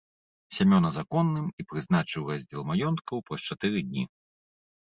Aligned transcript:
Сямёна 0.59 0.89
законным 0.99 1.45
і 1.63 1.67
прызначыў 1.73 2.21
раздзел 2.31 2.61
маёнткаў 2.73 3.23
праз 3.29 3.41
чатыры 3.51 3.71
тыдні. 3.81 4.03